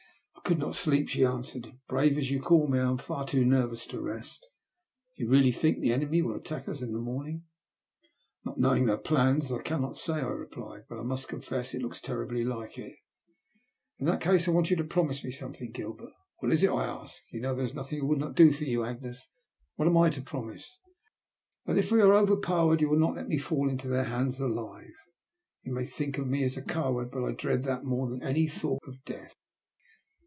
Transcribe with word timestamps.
"I 0.33 0.53
could 0.53 0.59
not 0.59 0.75
sleep," 0.75 1.07
she 1.07 1.23
answered." 1.23 1.71
Brave 1.87 2.17
as 2.17 2.29
you 2.31 2.41
call 2.41 2.67
me, 2.67 2.79
I 2.79 2.89
am 2.89 2.97
far 2.97 3.25
too 3.25 3.45
nervous 3.45 3.85
to 3.85 4.01
rest. 4.01 4.45
Do 5.15 5.23
you 5.23 5.29
really 5.29 5.51
think 5.51 5.79
the 5.79 5.93
enemy 5.93 6.21
will 6.21 6.35
attack 6.35 6.67
us 6.67 6.81
in 6.81 6.91
the 6.91 6.99
morning?"" 6.99 7.43
Not 8.43 8.57
knowing 8.57 8.85
their 8.85 8.97
plans, 8.97 9.49
I 9.51 9.61
cannot 9.61 9.95
say," 9.95 10.15
I 10.15 10.23
replied," 10.27 10.85
but 10.89 10.99
I 10.99 11.03
must 11.03 11.29
confess 11.29 11.73
it 11.73 11.81
looks 11.81 12.01
terribly 12.01 12.43
like 12.43 12.77
it." 12.77 12.95
"In 13.99 14.07
that 14.07 14.19
case 14.19 14.45
I 14.47 14.51
want 14.51 14.69
you 14.69 14.75
to 14.77 14.83
promise 14.83 15.23
me 15.23 15.31
something, 15.31 15.71
Gilbert." 15.71 16.11
"What 16.39 16.51
is 16.51 16.63
it?" 16.65 16.71
I 16.71 16.85
asked. 16.85 17.23
"You 17.31 17.39
know 17.39 17.55
there 17.55 17.63
is 17.63 17.75
nothing 17.75 18.01
I 18.01 18.05
would 18.05 18.19
not 18.19 18.35
do 18.35 18.51
for 18.51 18.65
you, 18.65 18.83
Agnes. 18.83 19.29
What 19.77 19.87
am 19.87 19.95
I 19.95 20.09
to 20.09 20.21
promise?"" 20.21 20.79
That 21.67 21.77
if 21.77 21.91
we 21.93 22.01
are 22.01 22.13
overpowered 22.13 22.81
you 22.81 22.89
will 22.89 22.99
not 22.99 23.15
let 23.15 23.29
me 23.29 23.37
fall 23.37 23.69
into 23.69 23.87
their 23.87 24.05
hands 24.05 24.41
alive. 24.41 24.95
You 25.63 25.71
may 25.71 25.85
think 25.85 26.17
me 26.17 26.43
a 26.43 26.61
coward, 26.63 27.09
but 27.11 27.23
I 27.23 27.31
dread 27.31 27.63
that 27.63 27.85
more 27.85 28.09
than 28.09 28.21
any 28.23 28.47
thought 28.47 28.81
ol 28.85 28.95
death." 29.05 29.33